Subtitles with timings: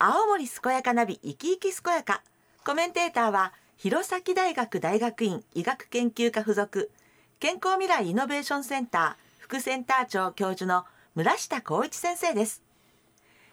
[0.00, 2.22] 青森健やかナビ生き生き健やか。
[2.64, 6.92] コメンテーターは弘前大学大学院医学研究科附属。
[7.40, 10.84] 健康未来イノベーションセンター副センター長教授の
[11.16, 12.62] 村下光一先生です。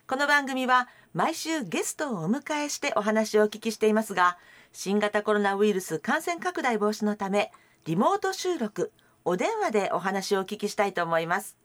[0.08, 4.38] この番組は毎週ゲストをお迎えしてお話をお聞きしていますが
[4.72, 7.52] 新型コロナウイルス感染拡大防止のため
[7.86, 8.92] リモート収録
[9.24, 11.65] お電話でお話をお聞きしたいと思います。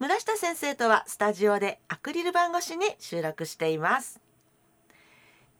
[0.00, 4.20] 村下先生とはスタジオでアクリル板越しに収録しています。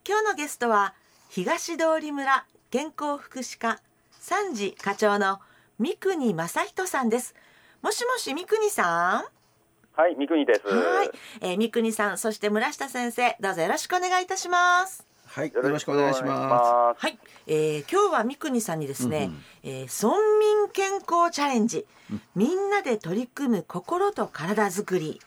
[0.06, 0.94] 今日のゲストは
[1.28, 3.80] 東通村健康福祉課
[4.18, 5.38] 三次課長の
[5.78, 7.34] 三国正人さんです。
[7.80, 9.24] もしもし三国さ
[9.96, 10.00] ん？
[10.00, 10.66] はい、三国です。
[10.66, 17.04] はい、えー、三国さんそして村下先生どうぞよろしくお願いいたしますはい、よろしくお願いします。
[17.04, 19.30] はい、えー、今日は三国さんにですね、
[19.64, 25.20] うんうん、えー、村民健康チャレンジ、うん、みんなで取り組む心と体づくり、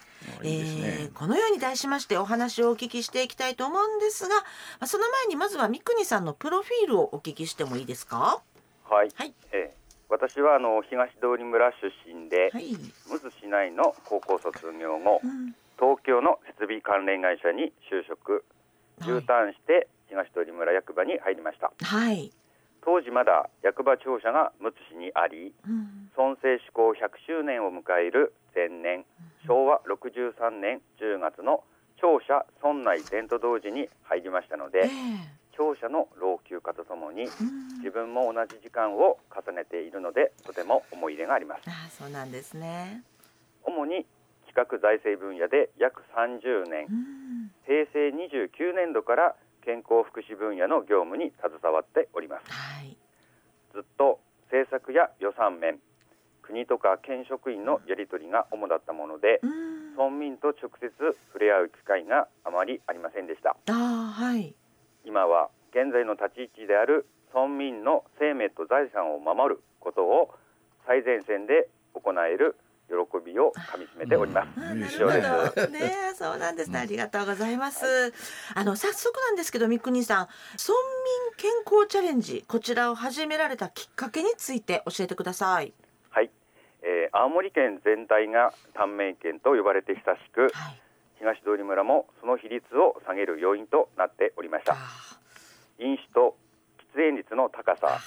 [0.44, 4.44] いいね、えー、このように題しましてお話をお聞きしていきたいと思うんですが、ま
[4.80, 8.42] あ、その前にまずは三国さんのプロフィールをお聞きしてもいいですか？
[8.90, 12.72] はい、はい、えー、私はあの東通村出身で、はい、
[13.12, 18.46] むず市内の高校卒業後、うん、東京の設備関連会社に就職。
[19.06, 22.32] U ターンして東通村役場に入りました、はい、
[22.84, 29.06] 当時まだ役場庁舎がむつ市にあり、うん、村政施行100周年を迎える前年、
[29.46, 31.64] 昭和63年10月の
[32.00, 41.62] 庁舎村内伝統同時に入りましたので、えー、庁舎の老朽化とともに、うん、自分も同じ時間を重ねているのでとても思い入れがあります。
[41.68, 43.04] あそうなんですね。
[43.64, 44.06] 主に
[44.48, 49.36] 企画財政分野で約30年、うん、平成29年度から
[49.68, 52.96] 健康福祉分野の業務に携わっております、はい、
[53.76, 55.84] ずっと政策や予算面
[56.40, 59.42] 国とか県職員のやり取りが主だったもので、
[60.00, 63.58] 村民と直接触れ合う機会があまりありませんでした。
[63.68, 63.74] あ、
[64.16, 64.56] はい、
[65.04, 70.32] 今は現在の立ち位置である村民の生命と財産を守ることを
[70.88, 72.56] 最前線で行える
[72.88, 74.48] 喜びをかみしめております。
[74.58, 75.70] 以上です。
[75.70, 76.80] ね、そうなんですね。
[76.80, 77.86] ありがとうございます。
[77.86, 78.12] はい、
[78.56, 80.74] あの早速なんですけど、三国さん、村
[81.28, 85.74] 民健康チャレンジこちらを始められたきっかけについて教えてください。
[86.10, 86.32] はい、
[86.82, 90.82] えー、青森県全体が短命県と呼ばれて久しく、はい、
[91.20, 94.78] 東通村もその比率を下げる要因となっておりました。
[95.80, 96.38] 飲酒と
[96.96, 98.00] 喫煙率の高さ、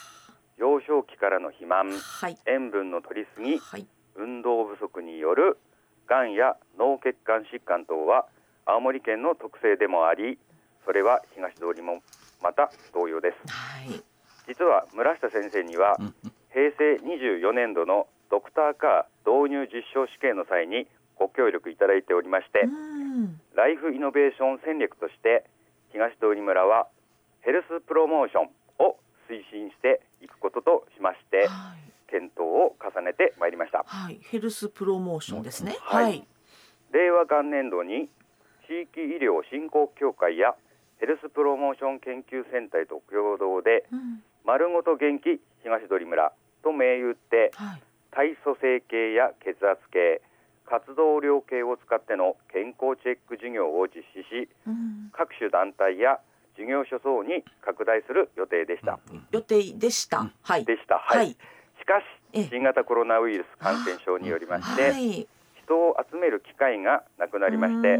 [0.56, 3.58] 幼少期からの肥満、はい、塩分の取りすぎ。
[3.58, 3.86] はい
[4.20, 5.58] 運動不足による
[6.08, 8.26] がんや脳血管疾患等は
[8.66, 10.38] 青森県の特性でもあり
[10.84, 12.02] それは東通りも
[12.42, 14.02] また同様です、はい、
[14.48, 15.96] 実は村下先生には
[16.52, 20.86] 平成24年度のドクターカー導入実証試験の際に
[21.18, 22.66] ご協力いただいておりまして
[23.54, 25.44] ライフイノベーション戦略として
[25.92, 26.88] 東通村は
[27.42, 28.96] ヘルスプロモーションを
[29.28, 36.26] 推進していくこととしまして、はい検討を重ねてまいりました、はい、ヘルスプロモーションですね、はい、はい、
[36.92, 38.10] 令和元年度に
[38.66, 40.54] 地域医療振興協会や
[40.98, 46.32] ヘルスプロモーション研究センターと共同で、うん、丸ごと元気東鳥村
[46.62, 50.20] と銘打って、はい、体組成計や血圧計
[50.66, 56.20] 活動量計を使っての健康チェック事業を実施し、うん、各種団体や
[56.56, 59.00] 事業所層に拡大する予定でした。
[59.32, 60.30] 予定でした。
[60.42, 60.64] はい。
[60.64, 60.98] でした。
[60.98, 61.36] はい、はい
[61.80, 62.00] しか
[62.34, 65.26] し新型コロナウイルス感染症によりまして、はい、
[65.64, 67.98] 人を集める機会がなくなりまして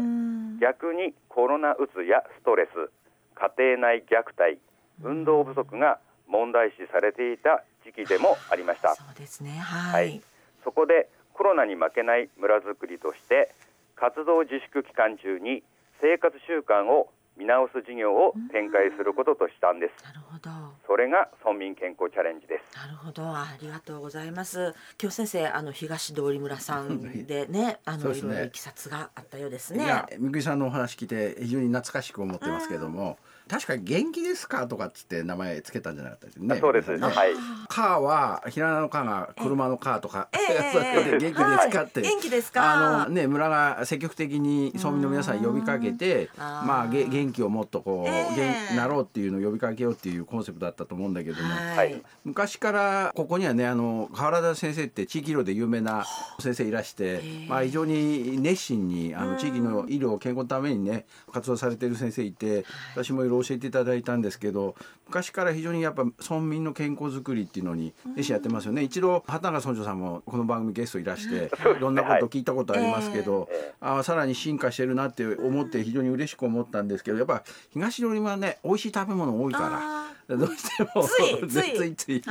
[0.61, 2.91] 逆にコロナうつやストレス
[3.35, 4.59] 家庭内虐待
[5.03, 8.95] 運動不足が問題視されていた時期でもありました。
[8.95, 10.21] そうですね、はい、はい、
[10.63, 13.53] そこでコロナに負けない村づくりとして
[13.95, 15.63] 活動自粛期間中に
[15.99, 20.03] 生活習慣を見直す事業を展開することとしたんです。
[20.03, 20.49] なるほど。
[20.85, 22.77] それが村民健康チャレンジです。
[22.77, 24.75] なるほど、ありがとうございます。
[25.01, 29.85] 今日先生、あの東通村さんでね、あの、ね、いろいろいきさつがあったようですね。
[29.85, 33.17] いや、三國さんのお話聞いて非常に懐かしく思ってますけども。
[33.49, 36.57] 確かに元気ですかとかっつって名前つけたんじゃなかったですね。
[36.61, 36.97] そうです。
[36.97, 37.33] ね、はい。
[37.67, 43.01] カーはひらがなのカーが車のカーとか、えー、元気ですかって、元気ですか？
[43.03, 56.05] あのね村が積極的に村民の皆さん呼びかけて、まあげ元気をもっとこう、えー、なろうっていうのを呼びかけようっていうコンセプトだったと思うんだけども、はい、昔からここにはねあの河原田先生って地域医療で有名な
[56.39, 62.65] 先生いらして、まあ非常に熱心にあの地域の医療健康のためにね活動されている先生いて、
[62.95, 64.75] 私もいろいろ教えていただいたんですけど
[65.07, 71.81] 昔から非常にやっぱ村民の健康づくりっていうのに熱心やってますよね、一度畑中村長さんもこの番組ゲストいらしてい。
[71.81, 80.11] ろんなこと聞いたことありますけど、はい、あさらに進化してるなって思って非常に嬉しく思ったんですけどやっぱ東寄りはね美味しい食べ物多いから。
[80.37, 81.03] どうしても
[81.47, 82.23] ついつい。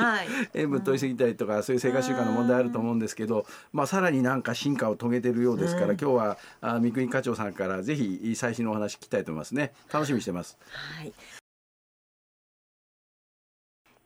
[0.55, 9.73] 塩分取りすぎたりとかそういう生活習慣の問題あると思うんですけど、まあ、さらになんか進化を遂げてるようですから、今日はあ三國課長さんからぜひ最新のお話聞きたいと思いますね。
[9.93, 10.57] 楽しみにしてます。
[10.73, 11.13] はい。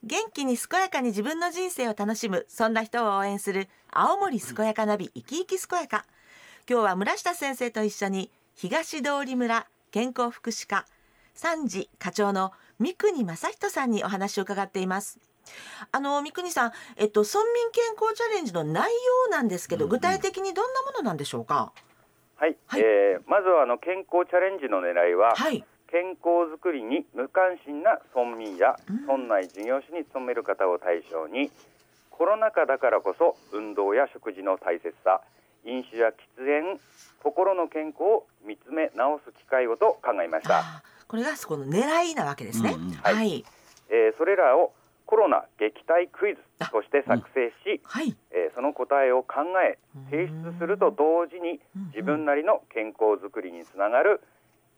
[0.03, 6.05] 元気に健やかに自分の人生を楽しむそんな人を応援する青森健やかナビ生き生き健やか。
[6.69, 10.87] 今日は村下先生と一緒に東通村健康福祉課
[11.35, 12.51] 三次課長の
[12.81, 15.21] 三国正人さんにお話を伺っています。
[15.93, 18.91] あの三国さん、えっと、村民健康チャレンジの内
[19.27, 21.71] 容なんですけど、具体的にどんなものなんでしょうか？
[22.35, 28.75] はい、はい、えー、まずはあの健康チャレンジの狙いは、はい、健康づくりに無関心な村民や
[29.07, 31.53] 村内事業所に勤める方を対象に、
[32.11, 35.21] コロナ禍だからこそ運動や食事の大切さ
[35.65, 36.81] 飲酒や喫煙
[37.23, 40.83] 心の健康を見つめ直す機会をと考えました。
[41.09, 43.45] これがそこの狙いなわけですね、うんうん、はい、はい、
[43.91, 44.73] えー、それらを
[45.07, 46.41] コロナ撃退クイズ
[46.73, 49.79] として作成し、うんはい、えー、その答えを考え
[50.11, 51.61] 提出すると同時に
[51.95, 54.21] 自分なりの健康づくりにつながる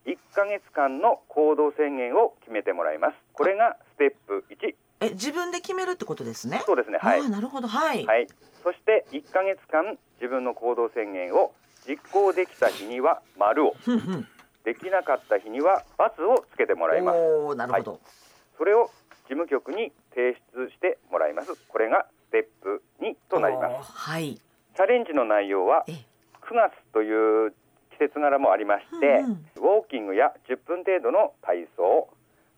[0.07, 3.15] 1か月間の行動宣言を決めてもらいます。
[3.33, 4.75] これがステップ1
[5.07, 6.63] え自分で決めるってことですね？
[6.67, 6.99] そうですね。
[7.01, 7.29] はい。
[7.31, 7.69] なるほど。
[7.69, 8.27] はい、はい、
[8.63, 11.53] そして1か月間自分の行動宣言を
[11.87, 13.75] 実行できた日には丸を。
[14.65, 17.19] できなかった日には×をつけてもらいます。
[17.19, 18.01] おなるほど、はい、
[18.59, 18.91] それを
[19.29, 21.55] 事務局に提出してもらいます。
[21.69, 23.93] これがステップ2となります。
[23.93, 24.35] はい。
[24.35, 25.95] チャレンジの内容は9
[26.55, 27.53] 月という
[27.93, 32.09] 季節柄もありまして、うんうん、ウォーキングや10分程度の体操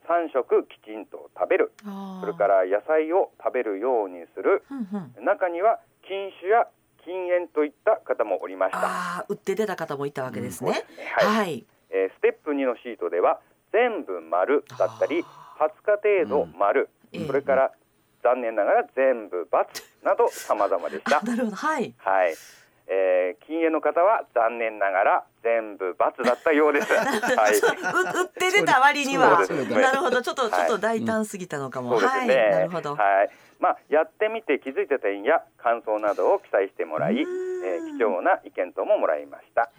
[0.08, 1.72] 3食きちんと食べる。
[2.20, 5.78] それから野菜を食べるようにする、うんうん、中には
[6.08, 6.66] 禁酒や
[7.05, 9.26] 禁煙といった方もおりました。
[9.28, 10.84] 打って出た方もいたわけですね、
[11.20, 13.40] うん、はい、はい、えー、ステップ2のシートでは
[13.72, 15.26] 全部丸だったり20
[15.84, 17.72] 日程度丸、うん、それから
[18.22, 21.20] 残念ながら全部×など様々でした。
[21.20, 21.56] なるほど。
[21.56, 22.34] はい、はい
[22.88, 26.93] えー、禁煙の方は残念ながら全部罰だったようです。
[26.96, 27.55] はい。
[27.55, 31.96] 売って出た割には、ね、なるほど、ちょっと、ちょっと大胆すぎたのかも。
[31.96, 32.96] はい、ね、なるほど。
[32.96, 33.31] はい。
[33.61, 39.70] まあ、やってみて気づいた点や感想などを記載してもらい、えー、貴重な意見等ももらいました。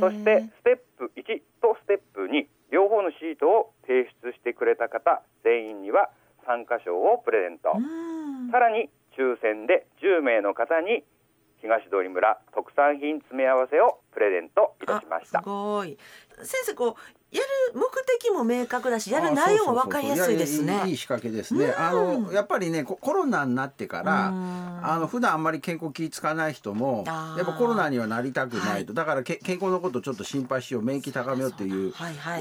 [0.00, 6.10] そしてステップ1とステップ2両方のシートを提出してくれた方全員には
[6.44, 7.72] 参加賞をプレゼント。
[8.50, 11.04] さらに抽選で10名の方に
[11.64, 15.40] 東通村特産品詰め合わせをプレゼントいたしました。
[15.40, 15.96] すごい。
[16.42, 16.94] 先生こう
[17.34, 17.82] やる目
[18.20, 20.82] 的も明確だしやる内容も分かりやすいですね。
[20.86, 31.92] いい仕掛けですね、あのやっぱりねコロナになってからあの普段あんまり健康気付かない人もやっぱコロナにはなりたくないと、はい、だからけ健康のことちょっと心配しよう免疫高めようっていう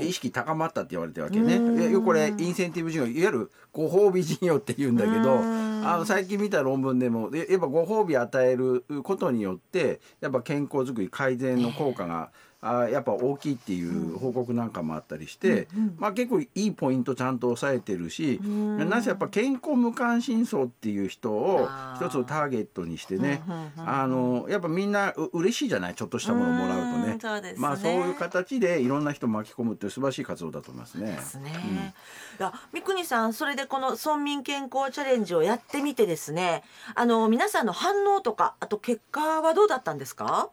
[0.01, 1.91] 意識高まったって言われてるわけね。
[1.91, 21.68] よこれインセンティブ事業いわゆるご褒美事業って言うんだけどあの最近見た論文でもやっぱご褒美与えることによってやっぱ健康づくり改善の効果が、えーあやっぱ大きいっていう報告なんかもあったりして、うんうん、まあ、結構いいポイントちゃんと抑えてるし、うん、なぜやっぱ健康無関心層っていう人を
[21.98, 23.44] 一つのターゲットにしてね
[23.77, 27.18] あのやっぱみんなう嬉しいじゃないちょっとしたものをもらうとね。
[27.21, 31.12] うね、まあ、そういう形でいろんな人巻き込むっていう素晴らしい活動だと思いますね。
[31.12, 31.94] ですね。
[32.39, 36.63] うん、三国さんそれでこの村民健康チャレンジをやってみてですね。
[36.96, 40.50] あの皆さんの反応とかあと結果はどうだったんですか？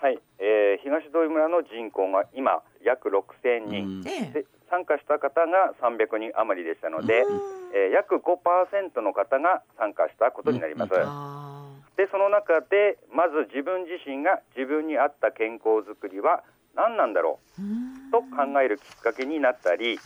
[0.00, 4.02] はい、えー、東通村の人口が今約6000人、
[4.32, 7.26] で参加した方が300人余りでしたので、
[7.74, 10.92] えー、約5%の方が参加したことになります。
[12.00, 19.98] でその中でまず自分自身が自分に合った健康づくりは何なんだろうと考えるきっかけになったり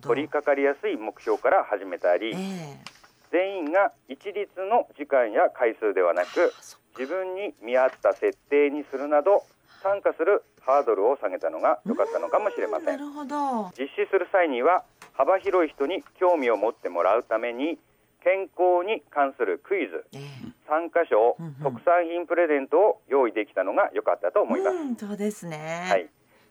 [0.00, 2.97] 取り掛かりやすい目標から始めたり、えー、
[3.30, 6.52] 全員が一律の時間や回数ではなく
[6.98, 9.44] 自分に見合った設定にするなど
[9.82, 12.86] 参加するハードルを下げたのが良かったのかもしれません。
[12.86, 13.70] なるほど。
[13.78, 17.78] 実施する際には幅広い人に興味を持ってもらうために
[18.22, 26.08] 健康に関するクイズ、えー、参加賞、うんうん、特産品プレゼントを用意できたのが良かったと思います、うん、そうですね、はい、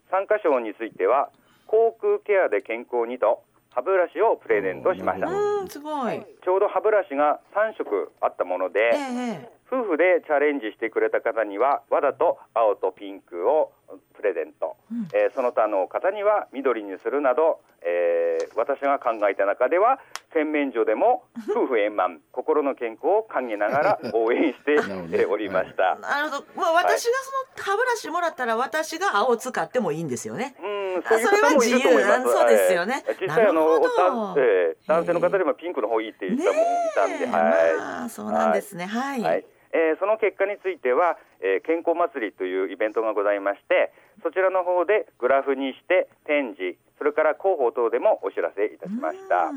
[0.10, 1.30] 参加賞については
[1.68, 3.44] 口腔ケアで健康にと
[3.78, 5.30] 歯ブラシをプレゼントしました。
[5.70, 6.18] すごい。
[6.42, 13.72] ちょうど歯ブラシが3色あったもので、え夫婦でチャレンジしてくれた方にはわざと青とピンクを
[14.16, 20.00] プレゼント、うん、えー、その他の方には緑にするなど、えー、私が考えた中では
[20.34, 25.96] 洗面所でも 夫婦円満心の健康を歓迎ながら 応援しておりました。
[26.02, 27.12] なるほど、まあ、私が
[27.56, 30.56] その歯ブラシもらったら私が青使ってもいいんですよね。
[30.62, 32.24] うんそういう方もいると思います。
[32.24, 36.66] そうですよね、実際あの男性男性の方でもピンクの方いいって言ったもい
[36.96, 38.86] たんで、はい、まあ、そうなんですね。
[38.86, 43.92] はい、はいえー、その結果については、えー、健康祭りというイベントがございまして
[44.24, 49.52] そちらの方でグラフにして展示それから広報等でもお知らせいたしました、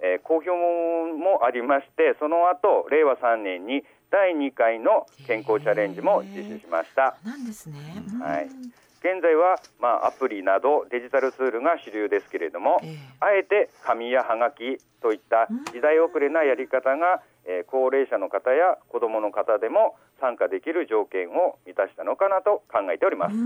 [0.00, 7.16] えー、好評もありましてその後令和3年に第2回の健康チャレンジも実施しました。
[7.24, 7.76] なんですね、
[8.22, 8.48] はい
[9.06, 23.36] 現在は、まあ、アプリなどデジタルツールが主流ですけれども、えー、あえて紙やはがきといった時代遅れなやり方が、えー、高齢者の方や子どもの方でも参加できる条件を満たしたのかなと考えております。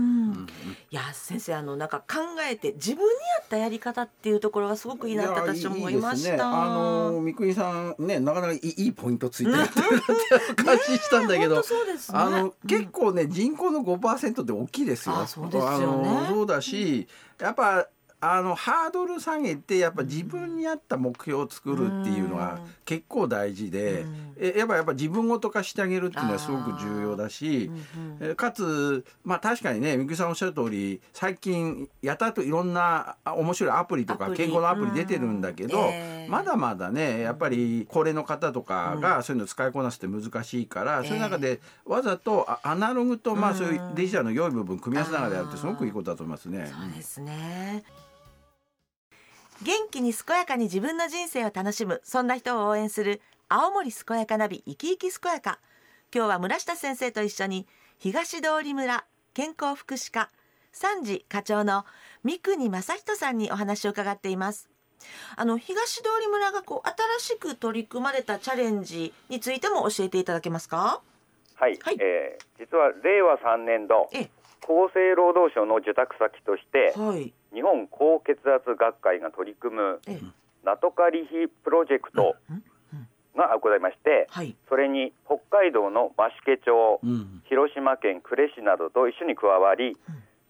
[0.91, 3.05] いや先生あのなんか考えて自分に
[3.39, 6.31] 合ったやり方っていうところがすごくいいなって私思いました。
[6.31, 9.73] いいね、あの三國さんねなかなかいいポイントついてるって
[10.61, 11.63] 感じしたんだけど、ね、
[12.09, 15.25] あの結構ね人口の5%って大きいですよ。
[15.27, 16.27] そうですよね。
[16.27, 17.07] そうだし
[17.39, 17.87] やっぱ
[18.23, 24.05] あのハードル下げてやっぱ自分に合った目標を作るっていうのは結構大事で、
[24.37, 27.71] えやっぱやっぱ自分ごと化してあげるっていうのはすごく重要だし、
[28.19, 46.71] えかつまあ確かにね三木さんおっしゃる通り最近やたといろんな面白いアプリとか健康のアプリ出てるんだけど、えー、まだまだねやっぱり高齢の方とかがそういうの使いこなすって難しいから、そういう中でわざとアナログとまあそういうデジタルの良い部分組み合わせながらやるってすごくいいことだと思いますね。
[46.71, 47.83] そうですね、
[49.63, 52.01] 元気に健やかに自分の人生を楽しむ。
[52.03, 53.21] そんな人を応援する。
[53.47, 55.59] 青森健やかナビ生き生き健やか。
[56.13, 57.67] 今日は村下先生と一緒に
[57.99, 60.31] 東通村健康福祉課
[60.71, 61.85] 三次課長の
[62.23, 64.67] 三国正人さんにお話を伺っています。
[65.35, 66.87] あの東通村がこう
[67.19, 71.01] 新しく取り組まれたチャレンジについても教えていただけますか？
[71.55, 74.09] はい、はい、えー、実は令和3年度
[74.61, 79.99] 厚生労働省の受託先として、はい、日本高血圧学会が取り組む
[80.63, 82.35] ナトカリヒプロジェクト
[83.35, 89.97] がございまして、はい、それに北海道の増毛町、うん、広島県呉市などと一緒に加わり、うん、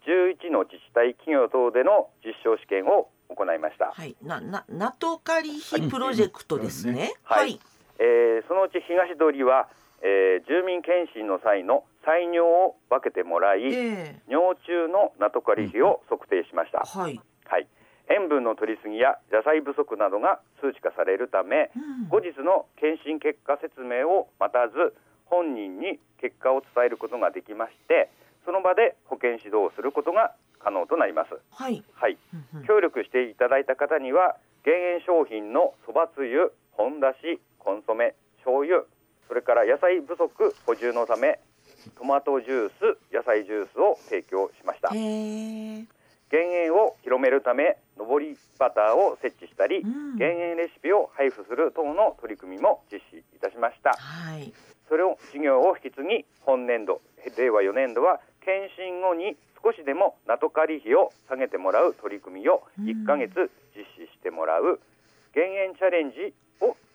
[0.05, 3.91] 11の自治体企業等での実証試験を行いました。
[3.93, 7.13] はい、ななナトカリヒプロジェクトですね。
[7.23, 7.59] はい、はい、
[7.99, 9.69] えー、そのうち東通りは、
[10.01, 17.67] えー、住民検診の際の採尿を分けてもらい、えー、尿中のナトカリ比を測定しました、はい、はい、
[18.09, 28.09] 塩分の摂りすぎや野菜不足などが数値化されるため、うん、後日の検診結果説明を待たず本人に結果を伝えることができまして
[28.45, 31.33] その場で保健指導をすることが可能となります。
[31.51, 32.17] はい、はい、
[32.67, 38.13] 協力していただいた方には減塩商品のそばつゆ、本だし、コンソメ、
[38.45, 38.85] 醤油、
[39.31, 40.27] それから野菜不足
[40.67, 41.39] 補充のため
[41.95, 44.91] トマトジュース野菜ジュースを提供しました。
[44.91, 45.87] 減
[46.51, 54.51] 塩を広めるため上りバターを設置したり、うん、減塩レシピを配布する等の取り組みも実施いたしました、はい、
[54.89, 56.99] それを事業を引き継ぎ本年度
[57.37, 63.31] 令和4年度は検診後に少しでもナトカリ比を下げてもらう取り組みを1ヶ月
[63.75, 64.81] 実施してもらう。
[65.33, 66.50] 減塩チャレンジを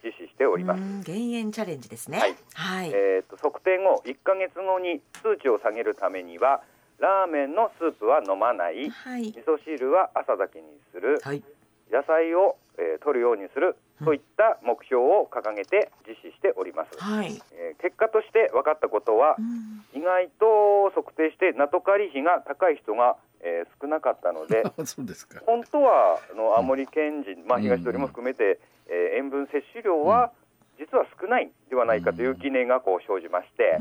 [0.06, 1.02] 実施しております。
[1.02, 2.18] 減塩チャレンジですね。
[2.18, 2.36] はい。
[2.54, 6.62] はい、えっ、ー、と測定後1ヶ月後に数値を下げるためには
[6.98, 11.42] ラーメンのスープは飲まない、はい、味噌汁は朝だけにする、はい、
[11.90, 23.16] 野菜を、えー、取るようにする、といった目標を掲げて実施しております、はい、えー、結果として分かったことは、うん、意外と測定してナトカリ比が高い人が
[23.46, 24.64] えー、少なかったので
[25.46, 30.32] 本当はあの青森県人、まあ、東通りも含めて、えー、塩分摂取量は
[30.78, 33.78] 実は少ないではないかという疑念がこう生じまして、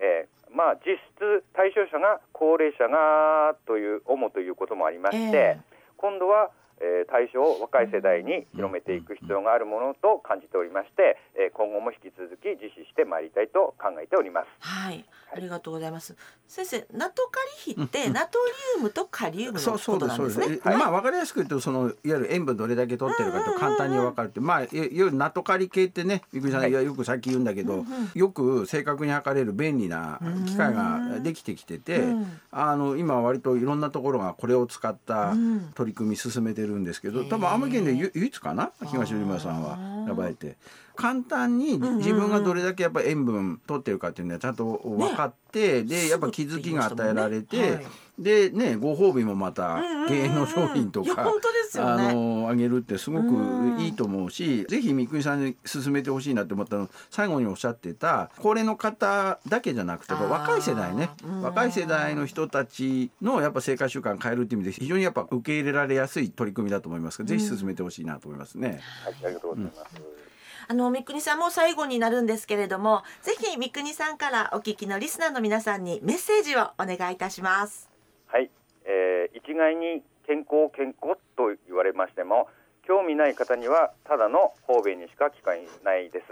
[0.00, 5.56] えー、まあ、実質対象者が高齢者がという主ということもありまして、
[5.96, 6.50] 今度は
[6.80, 14.46] えー、対象を若い世代に広めていく必要があるものと感じておりまして、えー、今後も引き続き実施してまいりたいと考えております。
[14.60, 15.04] はい、
[15.34, 16.16] ありがとうございます。
[16.46, 18.38] 先生、ナトカリ比ってナト
[18.76, 20.60] リウムとカリウムのことなんですね。
[20.64, 32.02] まあわかりやすく言うとそのいわゆる塩分どれだけ取ってるかと簡単に分かるって、まあいわゆるナトカリ系ってね、ゆくさん、はい、よくさっき言うんだけど、よく正確に測れる便利な機械ができてきてて、
[32.50, 35.34] あの今割といろんなところがこれを使った
[35.74, 38.72] 取り組み進めてるんですけど多分青森県で唯一かな？
[38.86, 40.56] 東売村さんは選ばれて
[40.98, 47.86] 簡単に自分がどれだけやっぱ塩分取ってるかっていうのはちゃんと分かって、ね、でやっぱ気づきが与えられて、
[48.18, 51.32] でねご褒美もまた芸能商品とか、
[51.78, 61.10] あのあげるってすごくいいと思うし、ぜひ三國さんに勧めてほしいなって思ったの最後におっしゃってた高齢の方だけじゃなくて若い世代ね。
[61.42, 68.80] 若い世代の人たちのやっぱ生活習慣変えるっていう意味で非常にやっぱ受け入れられやすい取り組みだと思いますから、ぜひ進めてほしいなと思いますね。
[69.04, 70.27] はい、ありがとうございます。
[70.70, 77.88] あの三國さんも最後になるんですけれども、ぜひ三國さんからお聞きのリスナーの皆さんにメッセージをお願いいたします。
[78.26, 78.50] はい、
[78.84, 82.48] えー、一概に健康健康と言われましても
[82.86, 85.52] 興味ない方にはただの方便にしか聞か
[85.84, 86.26] ないです、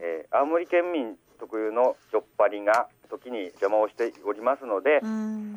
[0.00, 4.98] えー、青森県民特有のじょっぱりが時に邪魔をしておりますので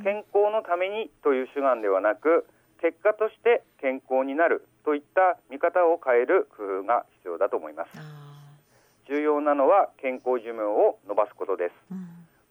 [0.03, 2.45] 健康のためにという主眼ではなく
[2.83, 7.91] 結果として健康になるといった見方を変える工夫が必要だと思います。
[9.07, 11.75] 重要なのは健康寿命を延ばすことです、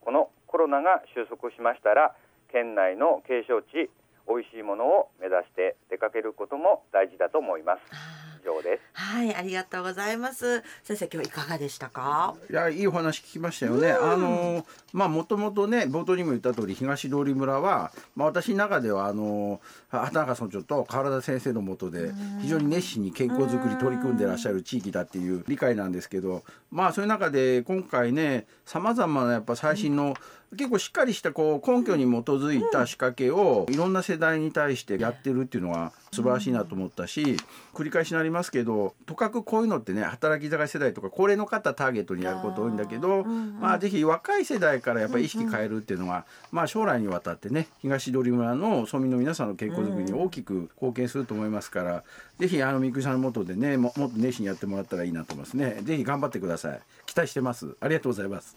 [0.01, 2.15] このコロナが収束しましたら
[2.51, 3.91] 県内の景勝地
[4.27, 8.22] 美味しいものを目指して出かけることも大事だと思います。
[8.43, 8.81] 以上です。
[8.91, 10.61] はい、ありがとうございます。
[10.83, 12.35] 先生、今日いかがでしたか？
[12.49, 13.91] いや、いいお話聞きましたよね。
[13.91, 17.91] あの、まあ、もともとね、冒頭にも言った通り、東通村は。
[18.15, 22.11] まあ、私の中では、あの、畑中村長と川田先生のもとで。
[22.41, 26.43] 非常に熱心に健康づくり取り組んでらっしゃる地域だっていう理解なんですけど。
[26.69, 30.15] まあ、そういう中で、今回ね、さまざまなやっぱ最新の、
[30.55, 37.37] 結構しっかりしたこう根拠に基づいた仕掛けをいろんな世代に対してやってるっていうのは素晴らしいなと思ったし
[37.73, 52.03] 繰り返しになりますけどとかくこういうのってね働き盛り世代とか高齢の方ターゲットにやること多いんだけどまあ是非若い世代からやっぱり意識変えるっていうのはまあ将来にわたってね東通村の村民の皆さんの健康づくりに大きく貢献すると思いますから
[52.39, 55.79] 是非あの三國さんのもとでねももっと熱心にやってもらったらいいなと思いますね。
[55.83, 56.79] 是非頑張ってください。
[57.05, 57.75] 期待してます。
[57.79, 58.55] ありがとうございます。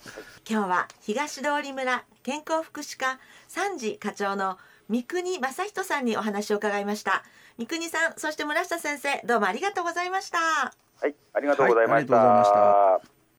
[0.49, 7.25] 今日は東通村健康福祉課三次課長の三国正人さんにお話を伺いました。
[7.59, 10.39] 三国さんそして村下先生どうもありがとうございました。
[10.39, 10.73] は
[11.09, 13.16] いありがとうございました、はい